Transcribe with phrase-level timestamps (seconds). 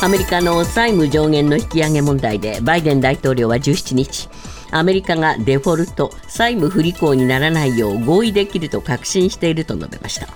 [0.00, 4.28] アメリカの債務上限の引き上げ問題でバイデン大統領は17日
[4.70, 10.28] アメリカがデフォルト債務不履行にならないよう合意できると確信していると述べました。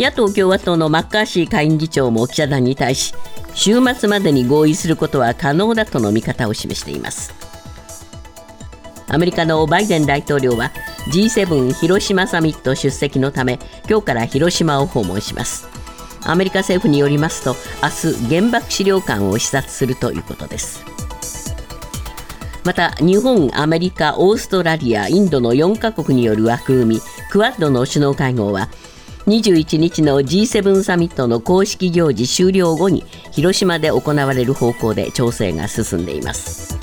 [0.00, 3.14] 野党・共和党のマッカーシー下院議長も記者団に対し
[3.54, 7.32] 週末までに合意することは可能だとの見方を示しています。
[9.06, 10.72] アメリカのバイデン大統領は
[11.12, 15.79] G7 広島サミット出席のため今日から広島を訪問します。
[16.24, 20.84] アメリカ政府によりますと明日原爆資料館を視察するということです。
[22.64, 28.68] また日本、アメリカ、オーストラリア、インドの4カ国による枠組みクアッドの首脳会合は
[29.26, 36.78] 21日の G7 サミットの公式行事終了後に広島で行われる方向で調整が進んでいます。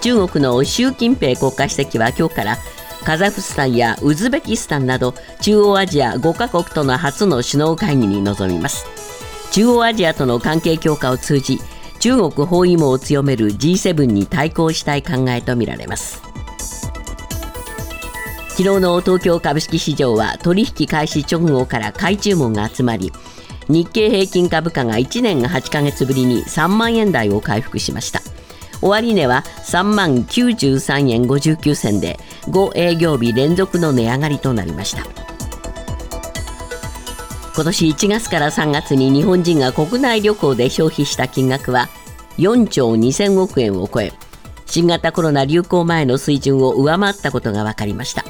[0.00, 2.58] 中国の習近平国家主席は今日から
[3.08, 8.84] カザフスタンやウズベキスタンなど中央アジア5カ国との初の首脳会議に臨みます。
[9.50, 11.58] 中央アジアとの関係強化を通じ
[12.00, 16.20] 中国包囲網を強める G7 に対抗したい考えとみられます。
[18.50, 23.10] 昨日の東京株式市場は取引開始直後から買い注文が集まり
[23.70, 28.20] 日経平均株価が1年8ヶ月ぶりに3万円台を回復しました。
[28.80, 35.04] 終値は3万93円59銭で5営業日連続の値上がりとなりました。
[37.54, 41.88] 今年1月から3月に日本人が国内旅行で消費した金額は
[42.38, 44.12] 4兆2000億円を超え
[44.66, 48.24] 新型コロナ流行前の水準を上回ったことが分かりました。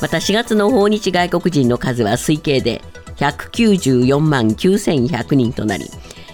[0.00, 2.82] また4月の訪日外国人の数は推計で
[3.16, 5.86] 194万9100人となり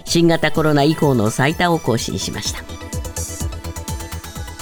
[0.05, 2.84] 新型コロナ以降の最多を更新しました。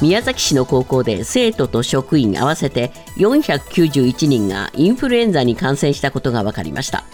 [0.04, 7.06] 宮崎市の高校で生徒と職員合わせて491人がインフルエンザに感染したことが分かりました。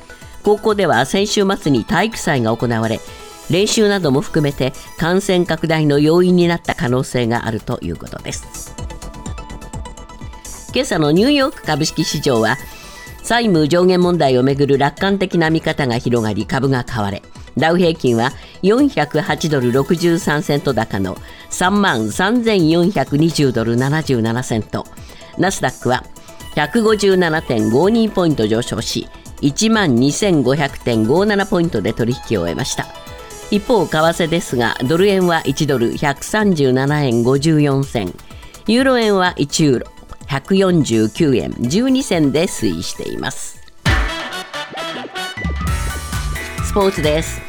[0.41, 2.99] 高校では先週末に体育祭が行われ
[3.51, 8.73] 練習なども含めて感染拡大の要因になった可能性があるということです。
[10.73, 12.57] 今朝のニューヨーク株式市場は
[13.21, 17.21] 債務上限問題をめぐる楽観的な見方が広がり株が買われ
[17.59, 18.31] ダウ平均は
[18.63, 21.15] 408ドル63セント高の
[21.51, 24.85] 3万3420ドル77セント。
[25.37, 26.03] ナスダックは
[26.55, 29.07] 157.52ポイント上昇し
[29.41, 32.87] 1万2500.57ポイントで取引を終えました。
[33.51, 38.13] 一方為替ですがドル円は1ドル137円54銭。
[38.67, 39.87] ユーロ円は1ユーロ
[40.27, 41.51] 149円。
[41.51, 43.59] 12銭で推移しています。
[46.63, 47.48] スポーツです。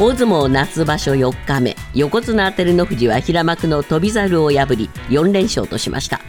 [0.00, 1.76] 大相撲夏場所4日目。
[1.92, 6.22] 横綱照ノ富士は平幕の翔猿を破り4連勝としました。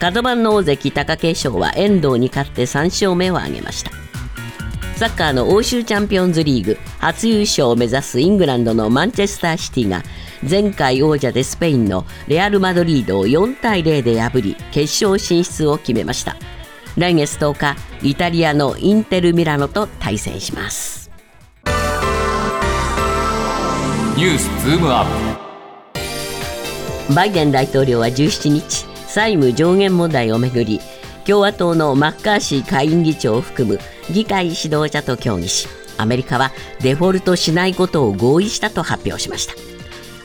[0.00, 3.90] 角番の大関貴景勝は遠藤に勝って3勝目を挙げました。
[4.96, 10.02] サッカーの欧州チャンピオンズリーグ初優勝を目指すイングランドのマンチェスターシティが
[10.48, 16.34] 前回王者でスペインのレアル・マドリードを4対0で破り決勝進出を決めました。
[16.96, 20.97] 来月10日イタリアのインテル・ミラノと対戦します。
[24.18, 25.06] ニュースズームアッ
[27.06, 27.14] プ。
[27.14, 30.80] バイデン大統領は17日債務上限問題をめぐり
[31.24, 33.78] 共和党のマッカーシー下院議長を含む
[34.12, 35.68] 議会指導者と協議し
[35.98, 39.54] アメリカはデフォルトしないことを合意したと発表しました。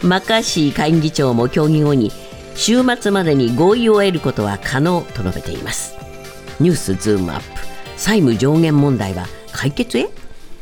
[0.07, 2.11] マッカーシー下院議長も協議後に
[2.55, 5.95] 週末までに合意を得ることは可能と述べています。
[6.59, 7.45] ニュースズームアップ。
[7.97, 10.09] 債務上限問題は解決へ？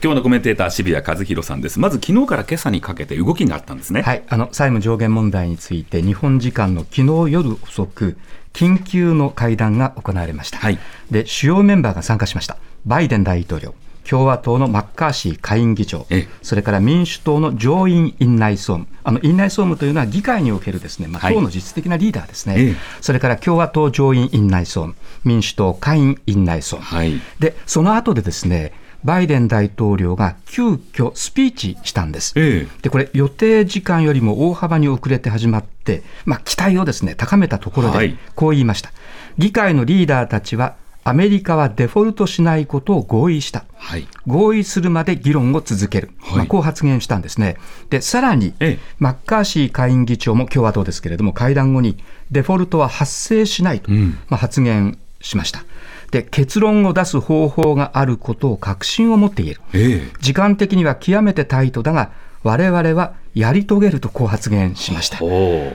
[0.03, 1.79] 今日のコメンテーター渋谷和弘さんです。
[1.79, 4.01] まず昨日から今朝にかけて動きがあったんですね。
[4.01, 4.23] はい。
[4.27, 8.17] あの債務上限問題について日本時間の昨日夜遅く
[8.51, 10.79] 緊急の会談が行われました、はい、
[11.11, 12.57] で主要メンバーが参加しました。
[12.87, 13.75] バイデン大統領
[14.09, 16.07] 共和党のマッカーシー下院議長、
[16.41, 28.73] それから民主党の上院院内総務、あの院内総務というのは議会におけるですね、まあ、党の実質的なリーダーですね、それから共和党上院院内総務、民主党下院院内総務、はい、でその後でですね
[29.03, 32.33] バイデン大統領が急遽スピーチしたんです。
[32.35, 38.91] ええ、で、これ予定時間よりも大幅に遅れて始まって、まあ、期待をですね、高めたところで、こう言いました。
[39.37, 43.65] 議会のリーダーたちは、アメリカはデフォルトしないことを合意した。
[43.75, 46.11] はい、合意するまで議論を続ける。
[46.19, 47.57] はい、まあ、こう発言したんですね。
[47.89, 51.97] で、さらに、ええ、マッカーシー下院議長も共和党ですけれども、会談後に
[52.29, 55.63] デフォルトは発生しないと、うん、まあ、発言しました。
[56.11, 62.11] で結論を出す方法があることを確信を持って言える、ええ、時間的には極めてタイトだが
[62.43, 65.19] 我々はやり遂げるとこう発言しました。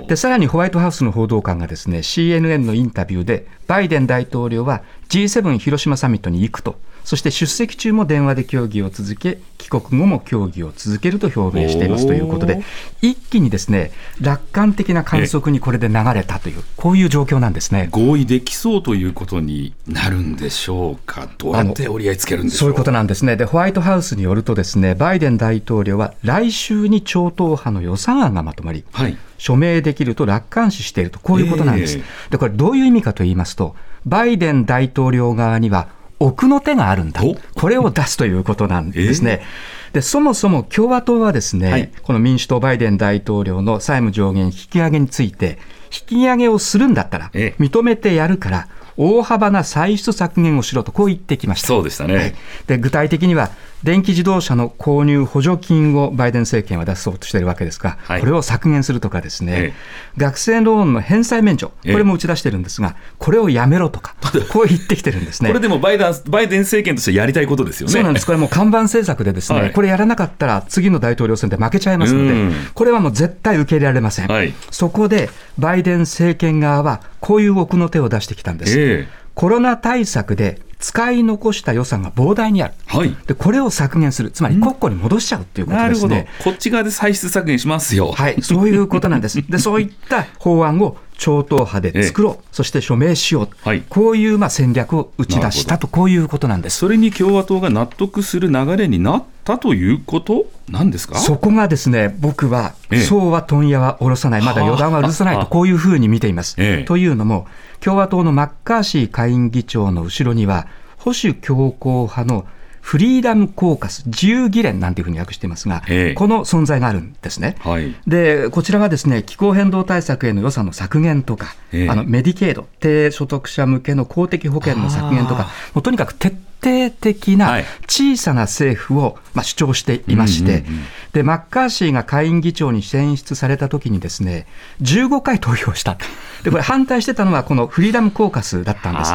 [0.09, 12.63] でさらにホワイトハウスの報道官がですね CNN のインタビューでバイデン大統領は G7 広島サミットに行くとそして出席中も電話で協議を続け、帰国後も協議を続けると表明していますということで、
[13.01, 17.89] 一気にですね楽観的な観測にこれで流れたという、こういう状況なんですね。
[17.93, 22.59] 合意できそうということになるんでしょうか、どうやって折り合いつけるんでしょう？
[22.59, 23.37] そういうことなんですね。
[23.37, 29.17] で、ホワイトハウスによると、ですねバイデン大統領は来週に超党派の予算案がまとまり、はい。
[29.39, 31.99] 署名できると楽観視していると、こういうことなんです。
[31.99, 33.77] えー、でこれ、どういう意味かと言いますと、
[34.07, 35.89] バイデン大統領側には
[36.19, 37.23] 奥の手があるんだ、
[37.55, 39.43] これを出すということなんですね。
[39.43, 45.59] えー、でそもそも共和党はですね、はい、この民主党、バイデン大統領の債務上限引き上げについて、
[45.93, 51.69] 引き上げをするんだったら、認めてやるから、大幅な歳出削減をしろと、こう言ってきました。
[51.69, 52.35] そうでしたね、はい、
[52.67, 53.51] で具体的には、
[53.83, 59.73] 電気自動車の購入補助金をバイデン政権は出そうとしているわけですが、はい、これを削減するとかですね、ええ、
[60.17, 64.15] 学生ローンの返済免除、これも打ち出してるんですが、これをやめろとか、
[64.51, 65.51] こう言ってきてるんですね。
[65.51, 67.93] これでもバイデンバイデン政権としてやりたいことですよね。
[67.93, 68.27] そうなんです。
[68.27, 74.29] これも看板政策でですね、はい、これやらなかったら次の大統領選で負けちゃいますので、これはもう絶対受け入れられません。
[74.29, 78.75] はい、そこでバイデン政権側はこういう奥の手を出してきたんです。
[78.79, 86.29] えコロナ対策で使い残した予算が膨大にある、はい、でこれを削減する、つまり国庫に戻しちゃうということですね。
[86.45, 88.13] こっち側で歳出削減しますよ。
[88.13, 89.41] はい、そういうことなんです。
[89.51, 96.77] でそういった法案を超党派で作ろう、ええ、そして署名しよう、はい、こういうまあ戦略を打ち出したと、こういうことなんです。
[96.77, 101.19] それに共和党が納得する流れになったということなんですか？
[101.19, 106.57] そこがですね、僕は、え、そうは問屋は下ろさない、まだ予断は許さないと、こういうふうに見ています。
[106.85, 107.47] というのも、
[107.81, 110.67] 共和党のマッカーシー下院議長の後ろには、
[110.99, 112.47] 保守強硬派の
[112.87, 130.65] フリーダムコーカス、自由議連なんていうふうに訳していますが、ええ、この存在があるんですね、はい、でこちらはですね気候変動対策への予算の削減とか、え、あのメディケード、低所得者向けの公的保険の削減とか、もうとにかく徹底的な小さな政府をまあ主張していまして、
[131.13, 134.47] でマッカーシーが下院議長に選出されたときにですね
[134.83, 135.99] 15回投票した。
[136.43, 139.13] でこれ反対してたのはこのフリーダムコーカスだったんです。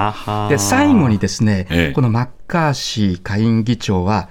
[0.50, 4.28] で最後にですね、このマッカーシー下院議長は、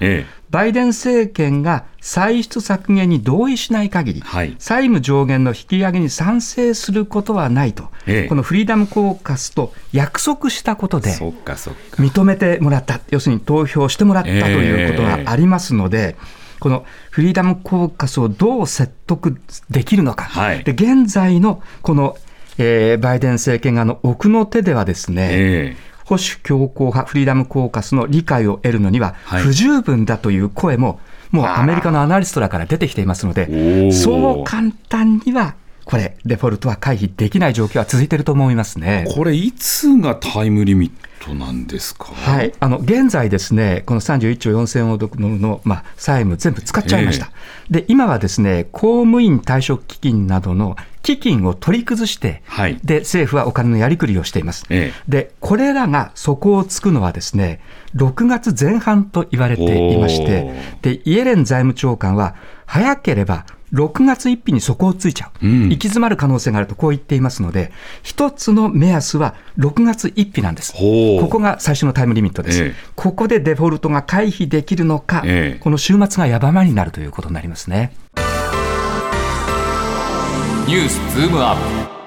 [0.50, 22.16] バイデン政権が歳出削減に同意しない限り、はい、債務上限の引き上げに賛成することはないと、ええ、このフリーダムコーカスと約束したことで、認めてもらった、要するに投票してもらったということがありますので、えこのフリーダムコーカスをどう説得できるのか、はい、で現在のこの
[22.62, 30.98] えー、バイデン政権側の奥の手ではですね、えー、保守強硬派フリーダムコーカスの理解を得るのには不十分だという声も、
[31.30, 35.54] もうアメリカのアナリストらから出てきていますので、そう簡単には
[35.84, 39.06] これ、デフォルトは回避できない状況は続いていると思いますね。
[39.14, 40.92] これ、いつがタイムリミッ
[41.24, 47.26] トなんですか、はい、あの現在ですね、この31兆4000億のの、まあ、債務全部使っちゃいました。
[47.26, 54.64] えー、で、今はですね、公務員退職基金などの基金を取り崩して、はい、で政府はお金のやりくりをしています。
[54.70, 57.60] ええ、でこれらが底をつくのはですね
[57.96, 62.34] 6月前半と言われていましてでイエレン財務長官は
[62.66, 67.72] 早ければ6月1日に底をついちゃう、うん、行き詰まる可能性があるとこう言っていますので、
[68.02, 70.72] 一つの目安は6月1日なんです。
[70.72, 72.62] ここが最初のタイムリミットです。
[72.62, 77.92] ええ、ここでデフォルトが回避できるのか、え、この週末がやばまになるということになりますね。
[80.66, 81.56] ニュースズームアッ
[81.94, 82.00] プ。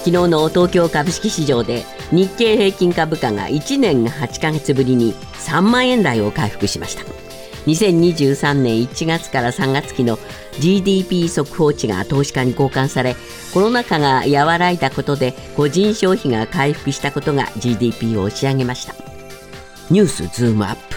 [0.00, 7.29] 昨日の東京株式市場で日経平均株価が1年8か月ぶりに3万円台を回復しました
[7.66, 10.18] 2023年1月から3月期の
[10.58, 13.16] GDP 速報値が投資家に交換され
[13.52, 18.94] コロナ禍が和らいだことで個人消費が回復したことが GDP を押し上げました。
[19.90, 20.96] ニュースズームアップ。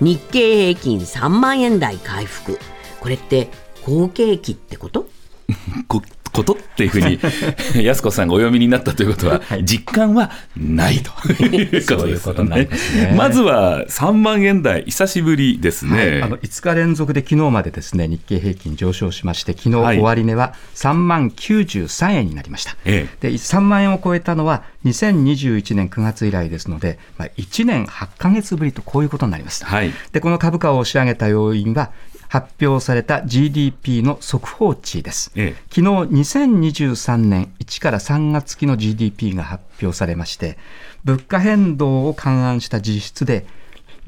[0.00, 2.58] 日経平均3万円台回復。
[3.00, 3.48] これって
[3.82, 5.08] 好景気ってこと？
[6.36, 7.18] ことっていうふうに
[7.84, 11.10] 安子さんがお読みになったということは、実感はないと。
[11.42, 11.62] い。
[11.78, 12.68] うことですよね。
[13.16, 29.64] まずは3万円台、久しぶりですね、はい、あの5日連続で昨日までですね日経平均上昇しまして、昨日終値は3万93円になりました、で3万円を超えたのは2021年9月以来ですので、まあ、1年8か月ぶりとこういうことになります。
[29.64, 31.90] はい、でこの株価を押し上げた要因は
[32.28, 40.58] 発表された GDP の速報値です、ええ、昨日2023年1から3月期の GDP が発表されまして
[41.04, 43.46] 物価変動を勘案した実質で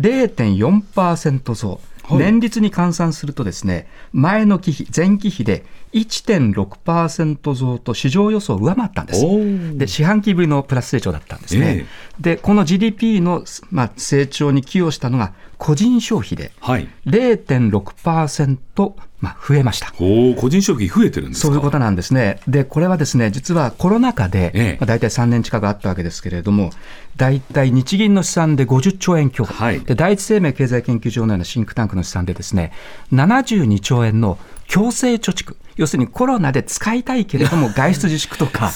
[0.01, 9.78] 0.4%増、はい、年率に換算するとですね前の期比前期比で1.6%増と市場予想を上回ったんです。
[9.78, 11.87] で、四半期ぶりのプラス成長だったんですね。
[12.18, 19.92] えー、で、この GDP の、まあ、成長に寄与したのが個人消費で0.6%、まあ、増えました。
[19.99, 22.38] お個人消費増えてるんですそういうことなんですね。
[22.47, 26.71] で、これはですね、実はコロナ禍で、ええ、まあ、大体3年近くあったわけですけれども、
[27.16, 32.71] 大体日銀の試算で50兆円強、はい、で第一生命経済研究所のようなシンクタンクの試算でですね、
[33.12, 34.38] 72兆円の
[34.69, 38.71] 強制貯蓄、要するにコロナで使いたいけれども、 外出自粛とか、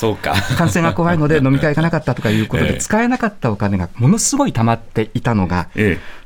[0.56, 5.68] 感染が怖いので 飲み会行かなかったとかいうことで、使えなかったお金がものすごい溜まっていたのが、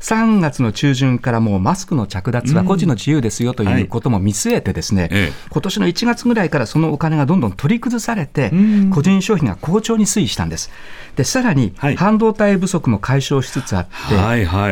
[0.01, 8.53] 3月の中旬からもうマスクの着脱は個人の自由ですよということも見据えて、ですね、今年の1月ぐらいからそのお金がどんどん取り崩されて、
[8.91, 10.71] 個人消費が好調に推移したんです。
[11.17, 13.91] でさらに半導体不足も解消しつつあって、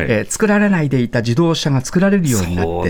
[0.07, 2.89] えー、作られないでいた自動車が作られるようになって、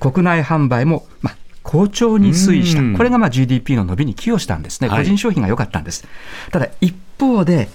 [0.00, 1.29] 国内販売も、まあ、
[1.62, 6.06] 好調に推移した、これがまあ GDP の伸びに寄与したんですね、個人消費が良かったんです。
[6.50, 7.68] ただ一方で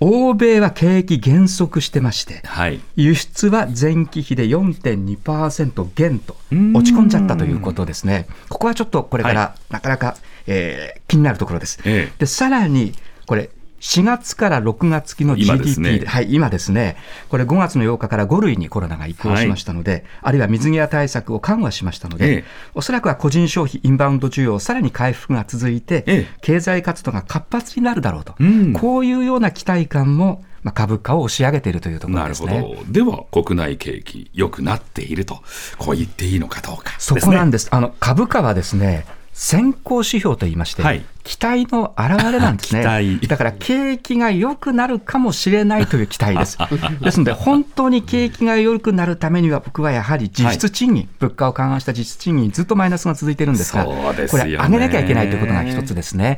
[0.00, 8.26] 欧米は景気減速してまして、はい、輸出は前期比で4.2%減と落ち込んじゃったということですね。
[8.48, 10.16] ここはちょっとこれからなかなか、
[10.46, 11.80] えー、気になるところです。
[11.84, 12.92] ええ、でさらに
[13.26, 13.50] これ
[13.80, 16.96] 4月から6月期の GDP で、ね、はい、今ですね、
[17.28, 22.44] これ5月の8日から5類にコロナが移行しましたので、はい、あるいは水際対策を緩和しましたので、ええ、
[22.74, 32.54] おそらくは個人消費、インバウンド需要、さらに回復が続いて、え、経済活動が活発になるだろうと、うん、こういうような期待感もまあ、株価を押し上げているというところですね。
[32.54, 32.92] なるほど。
[32.92, 35.42] では、国内景気、良くなっていると、
[35.78, 37.68] こう言っていいのかどうか、ね、そこなんです。
[37.70, 39.06] あの、株価はですね、
[39.40, 42.82] 先行指標といいまして、はい、期待の表れなんですね。
[43.28, 46.58] だから景気が良くなるかもしれないという期待です。
[47.00, 56.36] ですので、本当に景気が良くなるためには、僕はやはり実質賃金、はい、物価を緩和した実質賃金、ずっとマイナスが続いてるんですが、これ、上げなきゃいけないということが一つですね。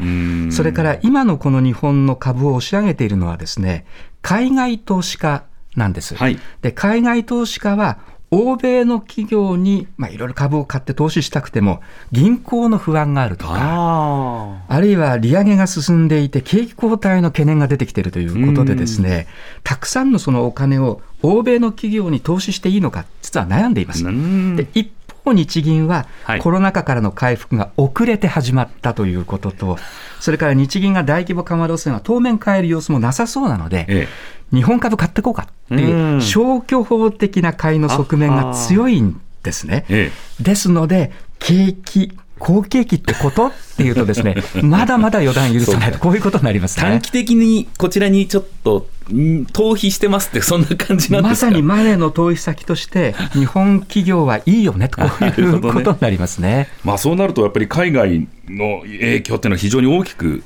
[0.51, 3.87] それから今のこの日本の株を押し上げているのはですね、
[4.21, 6.15] 海外投資家なんです。
[6.17, 7.99] はい、で海外投資家は
[8.33, 11.81] 欧米の企業に、まあ、いろいろ株を買って投資したくても、
[12.13, 19.27] 銀行の不安があるとか、あるいは利上げが進んでいて、景気後退の懸念が出てきているということでですね、
[19.65, 24.05] たくさんのそのお金を欧米の企業に投資していいのか、実は悩んでいます。
[24.05, 24.93] で一
[25.25, 26.07] 方、日銀は
[26.41, 29.79] コロナ禍からの回復が遅れて始まったということと、
[30.21, 34.09] それから日銀が大規模緩和路線は当面変える様子もなさそうなので、え
[34.53, 34.57] え。
[34.57, 39.85] 日本株買っていこうかっていう消去法的な買いの側面が強いんですね。
[40.41, 43.49] ですので、景気、好景気ってこと？
[43.49, 46.83] っていうとですね、 まだまだ予断許さないと、こういうことになりますね。
[46.83, 51.21] 短期的にこちらにちょっと逃避してますって、そんな感じなんですか？
[51.23, 56.69] まさにマネーの投資先として、日本企業はいいよねと、こういうことになりますね。
[56.83, 60.43] まあそうなると、やっぱり海外の影響っていうのは非常に大きく。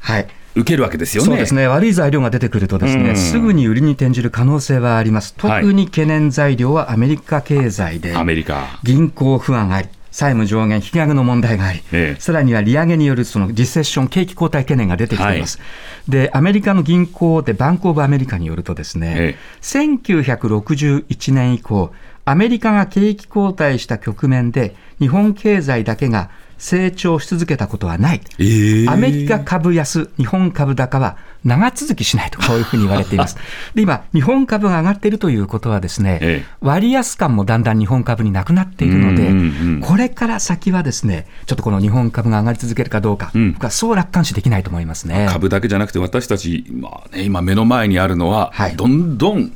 [0.00, 1.28] はい受けるわけですよね。
[1.28, 1.68] そうですね。
[1.68, 5.32] 悪い材料が出てくるとですね、うん、すぐに売りに転じる可能性はあります。
[5.38, 9.88] 特に懸念材料はアメリカ経済で、アメリカ銀行不安あり。
[10.20, 15.56] 債務上限引き上げの問題があり、ええ、さらには利上げによるそのリセッション、景気後退懸念が出てきています。
[15.56, 15.64] は
[16.08, 21.94] い、で、アメリカの銀行でバンクオブアメリカによるとですね、ええ、1961年以降、
[22.26, 26.28] アメリカが景気後退した局面で、日本経済だけが
[26.60, 33.36] 成長し続けたことはない、えー、アメリカ株安、日本株高は長続きしないと、 こういうふうに言われています。
[33.74, 45.26] で今、日本株が上がっているということはですね、えー、割安感もだんだん日本株になくなっているので、これから先はですね、ちょっとこの日本株が上がり続けるかどうか、うん、僕はそう楽観視できないと思いますね。
[45.30, 49.52] 株だけじゃなくて、私たち、まあね、今目の前にあるのは、はい、どんどん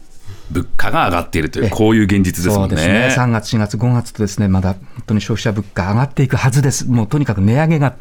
[0.50, 2.76] 物価が上がっているという、こういう現実ですもんね。
[2.76, 3.22] そうですね。
[3.22, 6.86] 3月、4月、5月とですね、まだ本当に消費者物価上がっていくはずです。
[6.86, 7.94] もうとにかく値上げが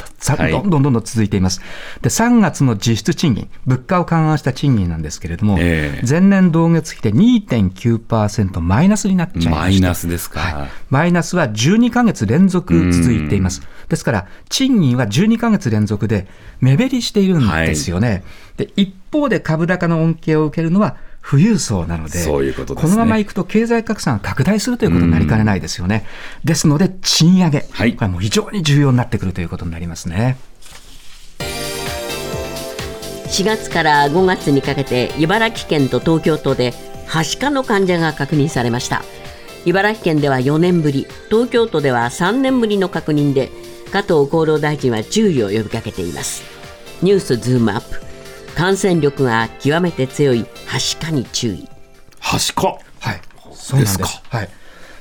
[0.52, 1.62] どんどんどんどん続いています。
[2.02, 9.56] で、3月の実質賃金、物価を緩和した賃金なんですけれども、えー、前年同月比で2.9%マイナスになっちゃいました。
[9.56, 10.70] マイナスですか、はい。
[10.90, 13.62] マイナスは12か月連続続いています。
[13.88, 16.28] ですから、賃金は12か月連続で
[16.60, 18.10] 目減りしているんですよね。
[18.10, 18.24] はい、
[18.58, 26.06] で、一方で株高の恩恵を受けるのは富裕層なので、そういうことこのままいくと経済格差が拡大するということになりかねないですよね。
[26.44, 30.38] ですので、賃上げ、はい、これはもう非常に重要になってくるということになりますね。
[31.40, 36.74] 4月から5月にかけて茨城県と東京都で
[37.08, 39.04] はしかの患者が確認されました。
[39.66, 43.50] 茨城県では4年ぶり東京都では3年ぶりの確認で
[43.92, 46.44] 加藤厚労大臣は注意を呼びかけています。
[47.02, 48.02] ニュースズームアップ
[48.56, 51.68] 感染力が極めて強いはしかに注意。
[52.20, 52.78] はしか。
[53.00, 53.22] はい。
[53.54, 54.22] そうなんです。
[54.30, 54.50] はい。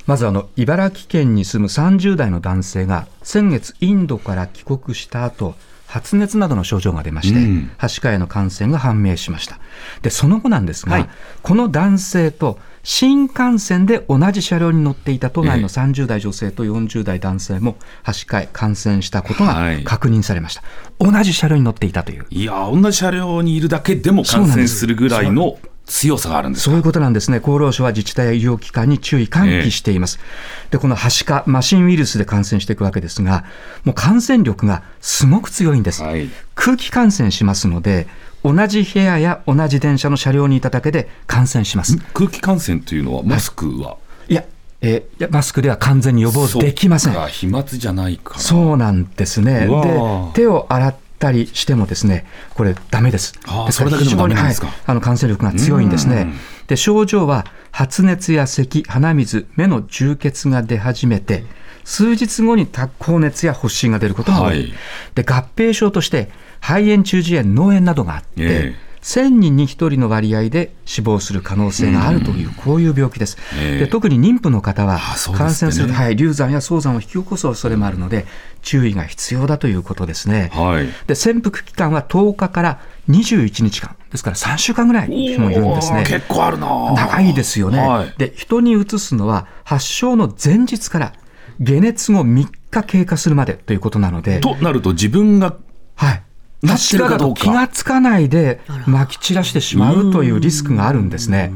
[0.07, 5.55] まずあの茨城県に住む30代の男性が先月インドから帰国した後
[5.87, 9.59] 発熱などの症状が出まして、うん、はしかへの感染が判明しました。
[10.01, 11.09] で、その後なんですが、はい、
[11.43, 20.63] この男性と新幹線で同じ車両に乗っていた都内の30代女性と40代男性も、はしかへ感染したことが確認されました。
[20.99, 22.27] はい、同じ車両に乗っていたという。
[22.31, 27.39] いや、同じ車両にいるだけでも感染するぐらいの強さがあるんですそういうことなんですね。
[27.39, 30.19] 厚労省は自治体や医療機関に注意喚起しています。
[30.65, 33.45] えー、で、このはしか、マシンウイルスで感染していくわけですが、
[33.85, 36.03] もう感染力がすごく強いんです。
[36.03, 38.07] はい、空気感染しますので、
[38.45, 41.97] 同じ部屋や同じ電車の車両にいただけで感染します。
[42.13, 43.97] 空気感染というのは、マスクは、は
[44.29, 44.45] い、いや、
[44.81, 47.15] えー、マスクでは完全に予防できません。
[47.29, 49.69] 飛沫じゃないかそうなんですね。
[49.69, 50.01] で、
[50.35, 53.35] 手を洗ったりしてもですね、これダメです。
[53.47, 56.33] あそれだけでもダメなんですか、はい、あの感染力が強いんですね。
[56.67, 61.45] で、症状は発熱や咳、鼻水、目の充血が出始めて、
[61.85, 62.67] 数日後に
[62.99, 64.73] 高熱や発疹が出ることが多い、はい、
[65.15, 73.37] で合併症として肺炎、中耳炎、脳炎などがあって、えー1000人に1人の割合で死亡する可能性があるという、こういう病気です。
[73.61, 75.01] で特に妊婦の方は、
[75.37, 78.27] 感染すると、はい、流産や早産を引き起こす恐れもあるので、
[78.63, 80.51] 注意が必要だということですね。
[80.55, 83.97] はい、で潜伏期間は10日から21日間。
[84.13, 86.05] ですから3週間ぐらい人もいるんですね。
[86.07, 87.79] 結構あるな長いですよね。
[87.81, 91.13] はい、で、人にうつすのは発症の前日から
[91.61, 94.41] 解熱後3日経過するまでということなので。
[94.41, 95.57] となると自分が、
[95.97, 96.23] はい。
[96.63, 101.53] なってるかどうか気がつかないでまき散らしてしまうというリスクがあるんですね。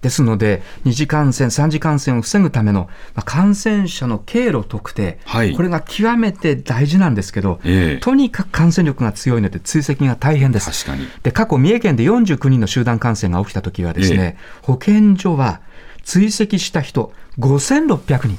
[0.00, 10.84] ですので、二次感染、三次感染を防ぐための、まあ、感染者の経路特定、はい、これが極めて大事なんですけど、えー、とにかく感染力が強いので追跡が大変です。
[10.86, 15.60] 確かにで過去、三重県で49人の集団感染が起きたときはですね、えー、保健所は
[16.04, 18.38] 追跡した人5600人。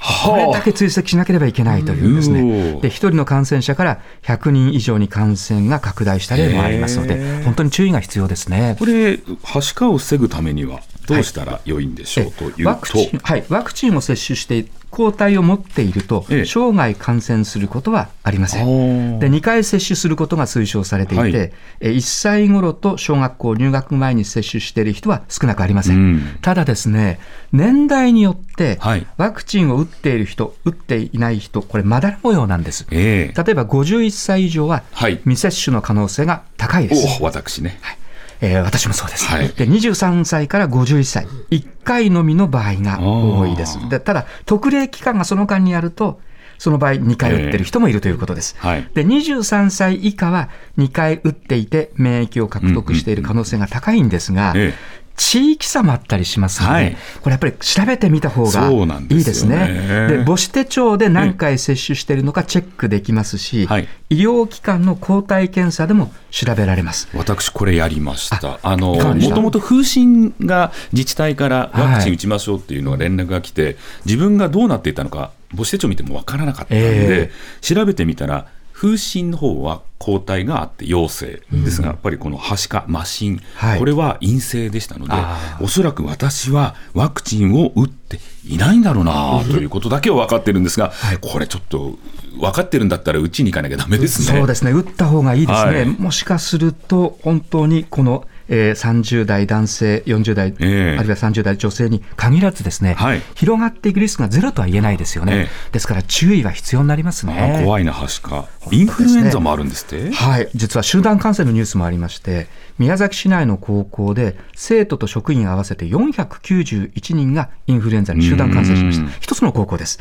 [0.00, 8.76] これだけ追跡しなければいけないというですね、で1人の感染者から100人以上に感染が拡大した例もありますので、本当に注意が必要ですね。
[8.78, 19.18] これ、はしかを防ぐためには、どうしたら良いんでしょう、はい、というとワクチン、はい、ワクチンを接種して抗体を持っていると、生涯感染することはありません。
[19.18, 25.96] で、2回接種することが推奨されていて、はい、1歳頃と小学校入学前に接種している人は少なくありません。
[25.96, 27.20] うん、ただですね、
[27.52, 28.78] 年代によって、
[29.18, 32.86] ワクチンを打っている人、打っていない人、これ、まだら模様なんです。
[32.90, 34.84] えー、例えば51歳以上は、
[35.24, 37.22] 未接種の可能性が高いです。
[37.22, 37.78] 私ね。
[37.82, 37.98] はい
[38.40, 43.78] えー、私もそうです、はい、で23歳から51歳、1回のみの場合が多いです。
[43.88, 46.20] でただ、特例期間がその間にあると、
[46.58, 48.56] その場合、2回打ってる人もいるということです。
[48.58, 54.74] えーはい、で23歳以下は2回打っていて、免疫を獲得している可能性が高いんですが、えー
[55.18, 58.70] 地域差もあったりしますので、はい、これやっぱり調べてみた方が
[59.10, 60.08] いいですね。
[60.08, 67.08] で、母子手帳で何回接種しているのかチェックできますし、はい、医療機関の抗体検査でも調べられます。
[67.14, 68.60] 私これやりました。
[68.62, 85.14] あのもともと風疹が自治体からワクチン打ちましょうっていうのが連絡が来て、はい、自分がどうなっていたのか母子手帳見てもわからなかったので、えー、調べてみたら風疹の方は抗体があって陽性ですが、やっぱりこのはしか、麻疹、はい、これは陰性でしたので、
[85.60, 91.98] おそらく私はワクチンを打っていないんだろうなということだけは分かってるんですが、はい、これちょっと
[92.38, 94.38] 分かってるんだったら、打ちに行かなきゃだめですね。
[94.38, 105.48] そうですね、打った方がいいですね、はい、もしかすると、本当にこのえー、30代男性、40代、えー、あるいは30代女性に限らずですね、はい、広がっていくリスクがゼロとは言えないですよね。
[105.66, 107.60] えー、ですから注意は必要になりますね。
[107.64, 108.46] 怖いな、はしか。
[108.70, 119.10] インフルエンザもあるんですって、はい、実は集団感染のニュースもありまして、宮崎市内の高校で生徒と職員合わせて491人がインフルエンザに集団感染しました。
[119.20, 120.00] 一つの高校です。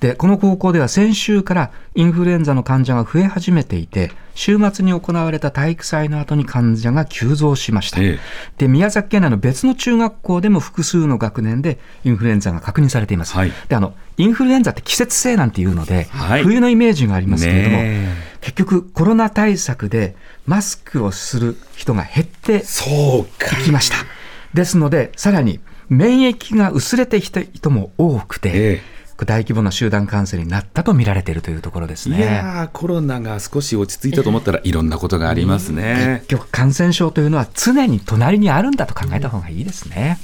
[0.00, 8.00] で、この高校では先週からインフルエンザの患者が増え始めていて、週末に行われた体育祭の後に患者が急増しました。
[8.00, 8.18] ええ、
[8.58, 13.34] で、宮崎県内の別の中学校でも複数の学年でインフルエンザが確認されています。
[13.34, 17.76] はい、で、あの、インフルエンザって季節性なんていうので、はい、冬のイメージがありますけれども、
[18.40, 20.16] 結局コロナ対策で
[20.46, 23.96] マスクをする人が減っていきました。
[24.52, 28.93] ですので、さらに免疫が薄れてきた人も多くて、ええ
[29.24, 32.18] 大規模な集団感染になったと見られているというところですね。
[32.18, 36.22] いやコロナが少し落ち着いたと思ったら、いろんなことがありますね。
[36.26, 40.18] 結局、感染症というのは常に隣にあるんだと考えた方がいいですね。